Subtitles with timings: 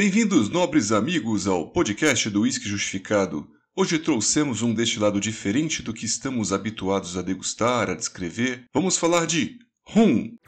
[0.00, 3.46] Bem-vindos, nobres amigos, ao podcast do Whisky Justificado.
[3.76, 8.64] Hoje trouxemos um destilado diferente do que estamos habituados a degustar, a descrever.
[8.72, 10.38] Vamos falar de rum.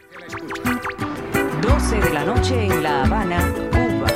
[1.60, 4.06] 12 de la noche en La Habana, Cuba.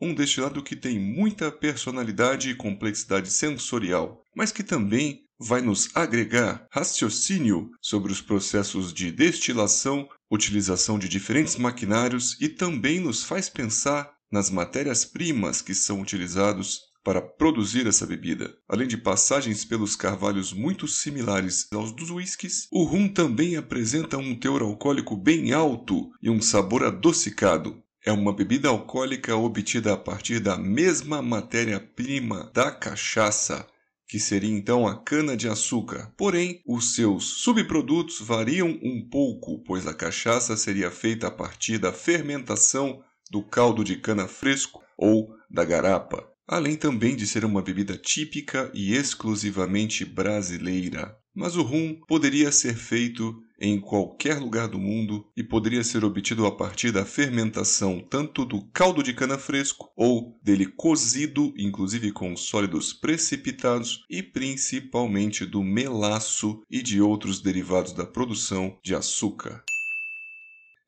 [0.00, 6.66] Um destilado que tem muita personalidade e complexidade sensorial, mas que também vai nos agregar
[6.70, 14.12] raciocínio sobre os processos de destilação, utilização de diferentes maquinários e também nos faz pensar
[14.30, 18.54] nas matérias-primas que são utilizados para produzir essa bebida.
[18.68, 24.36] Além de passagens pelos carvalhos muito similares aos dos whiskies, o rum também apresenta um
[24.36, 27.82] teor alcoólico bem alto e um sabor adocicado.
[28.04, 33.66] É uma bebida alcoólica obtida a partir da mesma matéria-prima da cachaça,
[34.12, 36.12] que seria então a cana-de-açúcar.
[36.18, 41.94] Porém, os seus subprodutos variam um pouco, pois a cachaça seria feita a partir da
[41.94, 47.96] fermentação do caldo de cana fresco ou da garapa, além também de ser uma bebida
[47.96, 51.16] típica e exclusivamente brasileira.
[51.34, 56.44] Mas o rum poderia ser feito em qualquer lugar do mundo e poderia ser obtido
[56.44, 62.36] a partir da fermentação tanto do caldo de cana fresco ou dele cozido, inclusive com
[62.36, 69.62] sólidos precipitados, e principalmente do melaço e de outros derivados da produção de açúcar.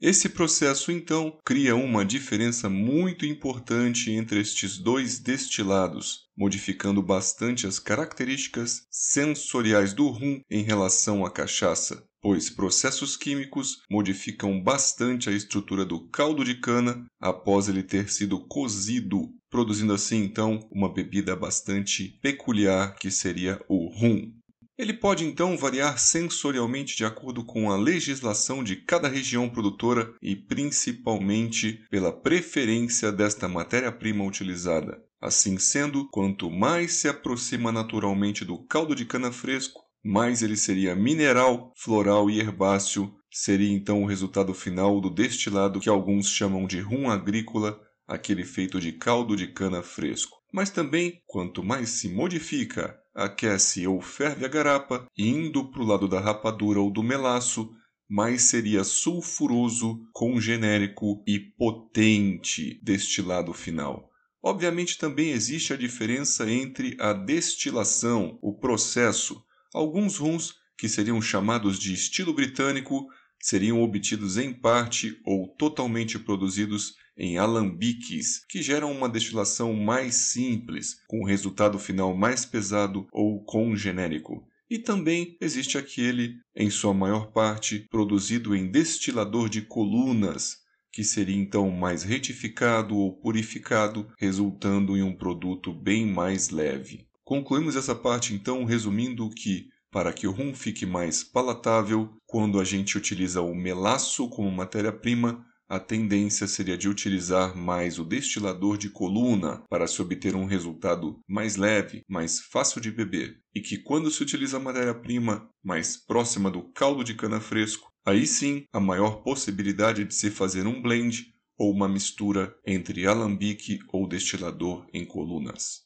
[0.07, 7.79] Esse processo, então, cria uma diferença muito importante entre estes dois destilados, modificando bastante as
[7.79, 15.87] características sensoriais do rum em relação à cachaça, pois processos químicos modificam bastante a estrutura
[15.87, 22.19] do caldo de cana após ele ter sido cozido, produzindo assim então uma bebida bastante
[22.21, 24.31] peculiar que seria o rum.
[24.77, 30.35] Ele pode então variar sensorialmente de acordo com a legislação de cada região produtora e
[30.35, 35.01] principalmente pela preferência desta matéria-prima utilizada.
[35.21, 40.97] Assim sendo, quanto mais se aproxima naturalmente do caldo de cana fresco, mais ele seria
[40.97, 43.15] mineral, floral e herbáceo.
[43.31, 48.81] Seria então o resultado final do destilado que alguns chamam de rum agrícola, aquele feito
[48.81, 50.37] de caldo de cana fresco.
[50.53, 56.09] Mas também, quanto mais se modifica aquece ou ferve a garapa, indo para o lado
[56.09, 57.71] da rapadura ou do melaço,
[58.09, 64.11] mais seria sulfuroso, congenérico e potente destilado final.
[64.43, 69.43] Obviamente também existe a diferença entre a destilação, o processo.
[69.73, 73.07] Alguns rums, que seriam chamados de estilo britânico,
[73.41, 81.01] seriam obtidos em parte ou totalmente produzidos em alambiques, que geram uma destilação mais simples,
[81.07, 84.47] com o resultado final mais pesado ou congenérico.
[84.69, 90.59] E também existe aquele, em sua maior parte, produzido em destilador de colunas,
[90.91, 97.07] que seria então mais retificado ou purificado, resultando em um produto bem mais leve.
[97.25, 102.65] Concluímos essa parte então resumindo que para que o rum fique mais palatável, quando a
[102.65, 108.91] gente utiliza o melaço como matéria-prima, a tendência seria de utilizar mais o destilador de
[108.91, 114.11] coluna para se obter um resultado mais leve, mais fácil de beber, e que quando
[114.11, 119.23] se utiliza a matéria-prima mais próxima do caldo de cana fresco, aí sim a maior
[119.23, 125.85] possibilidade de se fazer um blend ou uma mistura entre alambique ou destilador em colunas.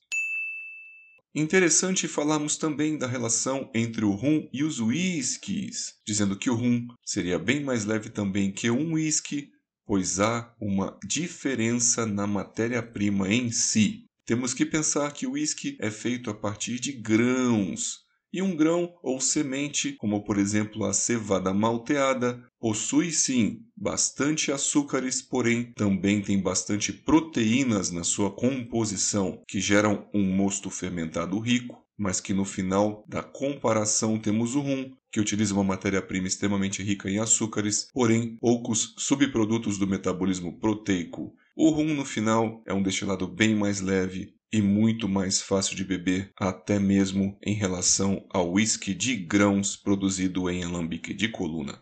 [1.35, 6.89] Interessante falarmos também da relação entre o rum e os whiskies, dizendo que o rum
[7.05, 9.51] seria bem mais leve também que um whisky,
[9.89, 14.05] pois há uma diferença na matéria-prima em si.
[14.27, 18.01] Temos que pensar que o whisky é feito a partir de grãos,
[18.31, 25.23] e um grão ou semente, como por exemplo a cevada malteada, possui sim bastante açúcares,
[25.23, 32.21] porém também tem bastante proteínas na sua composição, que geram um mosto fermentado rico, mas
[32.21, 37.19] que no final da comparação temos o rum, que utiliza uma matéria-prima extremamente rica em
[37.19, 41.35] açúcares, porém poucos subprodutos do metabolismo proteico.
[41.57, 45.85] O rum no final é um destilado bem mais leve e muito mais fácil de
[45.85, 51.79] beber, até mesmo em relação ao whisky de grãos produzido em alambique de coluna.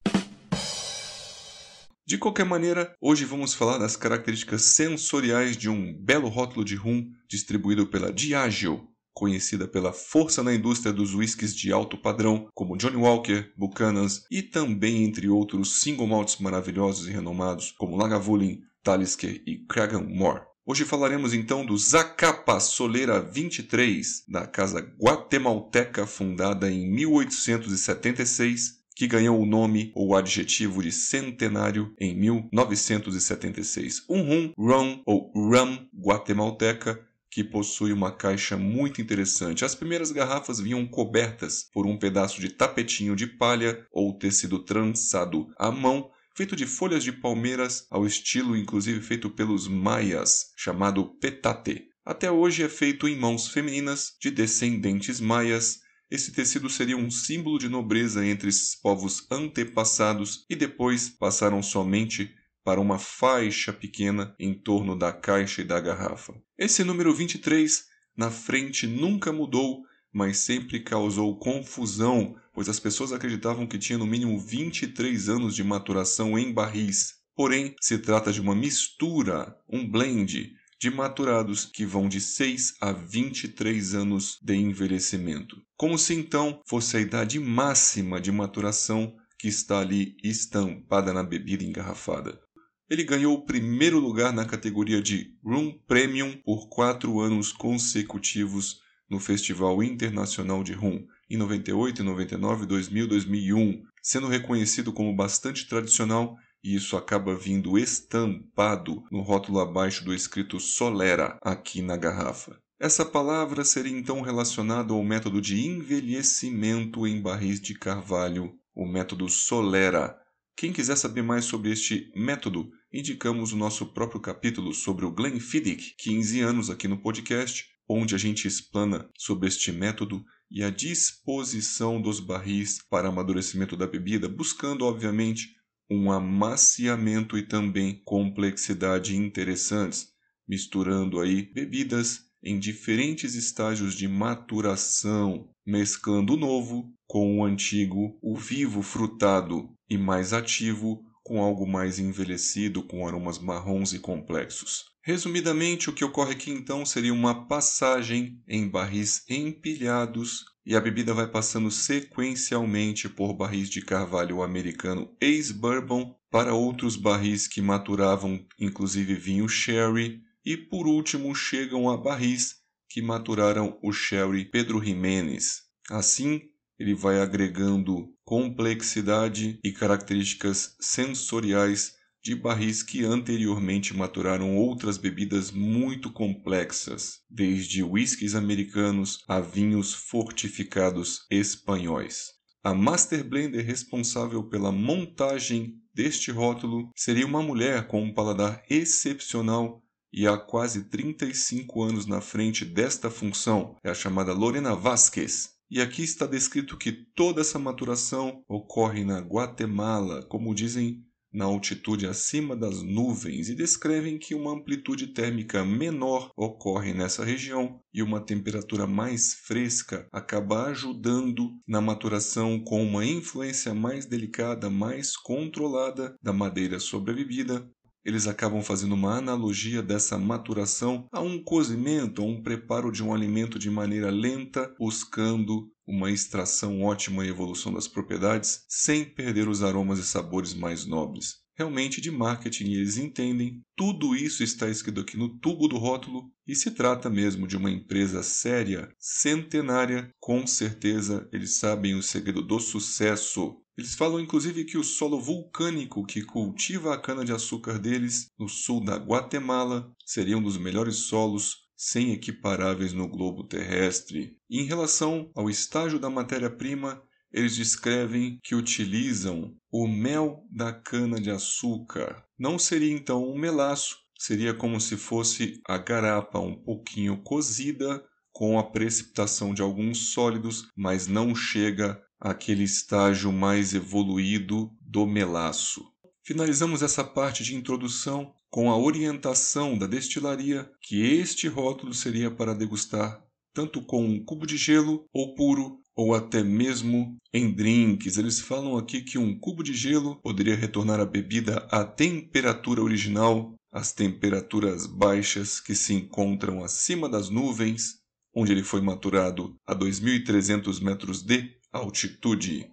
[2.06, 7.10] De qualquer maneira, hoje vamos falar das características sensoriais de um belo rótulo de rum
[7.28, 12.98] distribuído pela Diageo, conhecida pela força na indústria dos whiskies de alto padrão, como Johnny
[12.98, 19.64] Walker, Buchanan's e também entre outros single malts maravilhosos e renomados, como Lagavulin, Talisker e
[19.66, 20.42] Cragganmore.
[20.66, 29.40] Hoje falaremos então do Zacapa Soleira 23, da casa guatemalteca fundada em 1876, que ganhou
[29.40, 34.04] o nome ou adjetivo de centenário em 1976.
[34.10, 37.05] Um rum, rum ou rum guatemalteca
[37.36, 39.62] que possui uma caixa muito interessante.
[39.62, 45.46] As primeiras garrafas vinham cobertas por um pedaço de tapetinho de palha ou tecido trançado
[45.58, 51.84] à mão, feito de folhas de palmeiras, ao estilo inclusive feito pelos maias, chamado petate.
[52.06, 55.80] Até hoje é feito em mãos femininas de descendentes maias.
[56.10, 62.34] Esse tecido seria um símbolo de nobreza entre esses povos antepassados e depois passaram somente
[62.66, 66.34] para uma faixa pequena em torno da caixa e da garrafa.
[66.58, 67.84] Esse número 23
[68.16, 74.04] na frente nunca mudou, mas sempre causou confusão, pois as pessoas acreditavam que tinha no
[74.04, 77.14] mínimo 23 anos de maturação em barris.
[77.36, 82.90] Porém, se trata de uma mistura, um blend de maturados que vão de 6 a
[82.90, 85.56] 23 anos de envelhecimento.
[85.76, 91.62] Como se então fosse a idade máxima de maturação que está ali estampada na bebida
[91.62, 92.44] engarrafada.
[92.88, 98.80] Ele ganhou o primeiro lugar na categoria de Room Premium por quatro anos consecutivos
[99.10, 106.36] no Festival Internacional de Rum, em 98, 99, 2000, 2001, sendo reconhecido como bastante tradicional
[106.62, 112.56] e isso acaba vindo estampado no rótulo abaixo do escrito Solera aqui na garrafa.
[112.78, 119.28] Essa palavra seria então relacionada ao método de envelhecimento em barris de carvalho, o método
[119.28, 120.16] Solera,
[120.56, 125.94] quem quiser saber mais sobre este método, indicamos o nosso próprio capítulo sobre o Glenfiddich,
[125.98, 132.00] 15 anos aqui no podcast, onde a gente explana sobre este método e a disposição
[132.00, 135.54] dos barris para amadurecimento da bebida, buscando, obviamente,
[135.90, 140.08] um amaciamento e também complexidade interessantes,
[140.48, 148.36] misturando aí bebidas em diferentes estágios de maturação, mesclando o novo com o antigo, o
[148.36, 154.84] vivo frutado e mais ativo com algo mais envelhecido, com aromas marrons e complexos.
[155.02, 161.14] Resumidamente, o que ocorre aqui então seria uma passagem em barris empilhados e a bebida
[161.14, 169.14] vai passando sequencialmente por barris de carvalho americano ex-bourbon para outros barris que maturavam inclusive
[169.14, 172.56] vinho sherry e por último chegam a barris
[172.96, 175.64] que maturaram o sherry Pedro Jiménez.
[175.90, 176.40] Assim,
[176.78, 181.92] ele vai agregando complexidade e características sensoriais
[182.24, 191.26] de barris que anteriormente maturaram outras bebidas muito complexas, desde whiskies americanos a vinhos fortificados
[191.30, 192.28] espanhóis.
[192.64, 199.82] A Master Blender responsável pela montagem deste rótulo seria uma mulher com um paladar excepcional
[200.16, 205.78] e há quase 35 anos na frente desta função, é a chamada Lorena Vasquez, e
[205.78, 212.56] aqui está descrito que toda essa maturação ocorre na Guatemala, como dizem, na altitude acima
[212.56, 218.86] das nuvens, e descrevem que uma amplitude térmica menor ocorre nessa região e uma temperatura
[218.86, 226.80] mais fresca acaba ajudando na maturação com uma influência mais delicada, mais controlada da madeira
[226.80, 227.68] sobre a bebida,
[228.06, 233.12] eles acabam fazendo uma analogia dessa maturação a um cozimento, a um preparo de um
[233.12, 239.62] alimento de maneira lenta, buscando uma extração ótima e evolução das propriedades, sem perder os
[239.62, 241.44] aromas e sabores mais nobres.
[241.56, 246.54] Realmente de marketing eles entendem, tudo isso está escrito aqui no tubo do rótulo e
[246.54, 252.60] se trata mesmo de uma empresa séria, centenária, com certeza eles sabem o segredo do
[252.60, 253.56] sucesso.
[253.78, 258.96] Eles falam inclusive que o solo vulcânico que cultiva a cana-de-açúcar deles, no sul da
[258.96, 264.38] Guatemala, seria um dos melhores solos sem equiparáveis no globo terrestre.
[264.48, 272.24] E em relação ao estágio da matéria-prima, eles descrevem que utilizam o mel da cana-de-açúcar.
[272.38, 278.02] Não seria então um melaço, seria como se fosse a garapa um pouquinho cozida
[278.32, 285.84] com a precipitação de alguns sólidos, mas não chega aquele estágio mais evoluído do melaço.
[286.22, 292.54] Finalizamos essa parte de introdução com a orientação da destilaria que este rótulo seria para
[292.54, 298.18] degustar tanto com um cubo de gelo ou puro ou até mesmo em drinks.
[298.18, 303.54] Eles falam aqui que um cubo de gelo poderia retornar a bebida à temperatura original,
[303.72, 307.94] às temperaturas baixas que se encontram acima das nuvens,
[308.34, 312.70] onde ele foi maturado a 2.300 metros de altitude.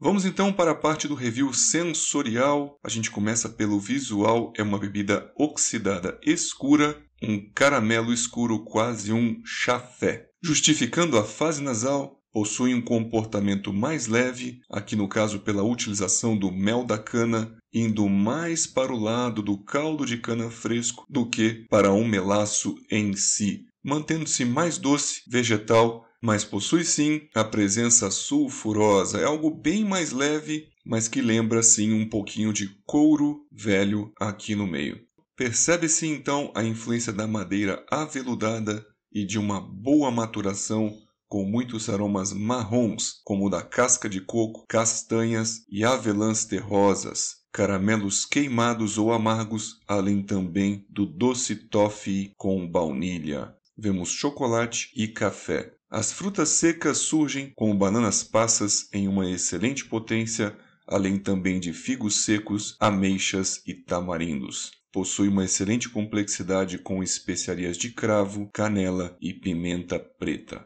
[0.00, 2.76] Vamos então para a parte do review sensorial.
[2.82, 4.52] A gente começa pelo visual.
[4.56, 10.28] É uma bebida oxidada escura, um caramelo escuro, quase um chafé.
[10.42, 16.50] Justificando a fase nasal, possui um comportamento mais leve, aqui no caso pela utilização do
[16.50, 21.64] mel da cana, indo mais para o lado do caldo de cana fresco do que
[21.70, 29.18] para um melaço em si, mantendo-se mais doce, vegetal, mas possui sim a presença sulfurosa.
[29.18, 34.54] É algo bem mais leve, mas que lembra sim um pouquinho de couro velho aqui
[34.54, 35.00] no meio.
[35.36, 40.96] Percebe-se então a influência da madeira aveludada e de uma boa maturação
[41.28, 48.26] com muitos aromas marrons, como o da casca de coco, castanhas e avelãs terrosas, caramelos
[48.26, 53.54] queimados ou amargos, além também do doce toffee com baunilha.
[53.82, 55.74] Vemos chocolate e café.
[55.90, 62.24] As frutas secas surgem como bananas passas em uma excelente potência, além também de figos
[62.24, 64.70] secos, ameixas e tamarindos.
[64.92, 70.64] Possui uma excelente complexidade com especiarias de cravo, canela e pimenta preta.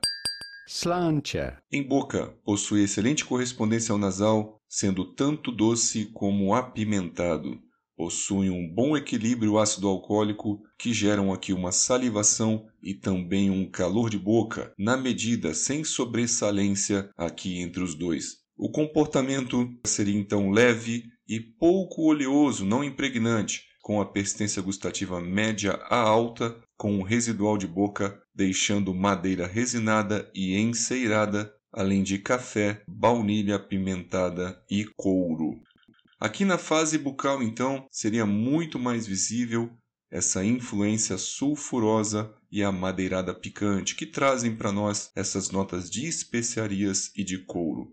[0.69, 1.57] Slantia.
[1.73, 7.66] Em boca, possui excelente correspondência ao nasal, sendo tanto doce como apimentado.
[7.97, 14.19] Possui um bom equilíbrio ácido-alcoólico que geram aqui uma salivação e também um calor de
[14.19, 18.45] boca, na medida sem sobressalência aqui entre os dois.
[18.55, 25.73] O comportamento seria então leve e pouco oleoso, não impregnante, com a persistência gustativa média
[25.89, 32.83] a alta, com um residual de boca, deixando madeira resinada e enceirada, além de café,
[32.87, 35.63] baunilha apimentada e couro.
[36.19, 39.71] Aqui na fase bucal, então, seria muito mais visível
[40.11, 47.13] essa influência sulfurosa e a madeirada picante que trazem para nós essas notas de especiarias
[47.15, 47.93] e de couro.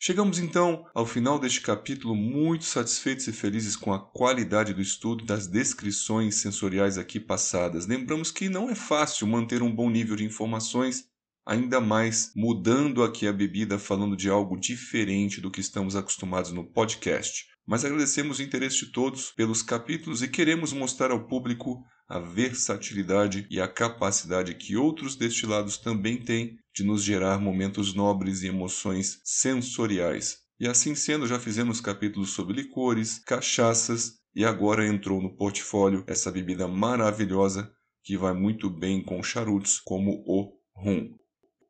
[0.00, 5.24] Chegamos então ao final deste capítulo muito satisfeitos e felizes com a qualidade do estudo
[5.24, 7.88] das descrições sensoriais aqui passadas.
[7.88, 11.08] Lembramos que não é fácil manter um bom nível de informações,
[11.48, 16.62] ainda mais mudando aqui a bebida, falando de algo diferente do que estamos acostumados no
[16.62, 17.46] podcast.
[17.66, 23.46] Mas agradecemos o interesse de todos pelos capítulos e queremos mostrar ao público a versatilidade
[23.50, 29.18] e a capacidade que outros destilados também têm de nos gerar momentos nobres e emoções
[29.24, 30.36] sensoriais.
[30.60, 36.30] E assim sendo, já fizemos capítulos sobre licores, cachaças e agora entrou no portfólio essa
[36.30, 37.70] bebida maravilhosa
[38.02, 41.16] que vai muito bem com charutos como o rum.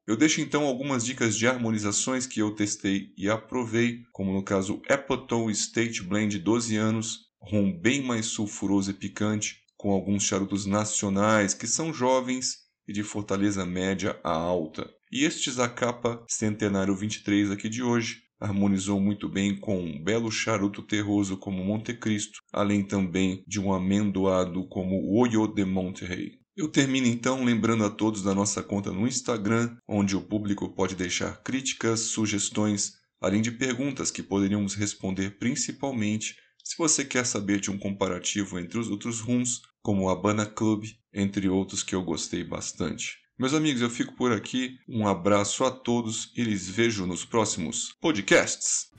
[0.08, 4.80] Eu deixo então algumas dicas de harmonizações que eu testei e aprovei, como no caso
[4.88, 11.52] Appleton State Blend 12 anos, rum bem mais sulfuroso e picante, com alguns charutos nacionais
[11.52, 12.56] que são jovens
[12.88, 14.88] e de fortaleza média a alta.
[15.12, 20.82] E este Zacapa Centenário 23 aqui de hoje harmonizou muito bem com um belo charuto
[20.82, 26.37] terroso como Monte Cristo, além também de um amendoado como Oyo de Monterrey.
[26.58, 30.96] Eu termino então lembrando a todos da nossa conta no Instagram, onde o público pode
[30.96, 36.34] deixar críticas, sugestões, além de perguntas que poderíamos responder principalmente
[36.64, 40.84] se você quer saber de um comparativo entre os outros rums, como o Habana Club,
[41.14, 43.18] entre outros que eu gostei bastante.
[43.38, 44.78] Meus amigos, eu fico por aqui.
[44.88, 48.90] Um abraço a todos e lhes vejo nos próximos podcasts.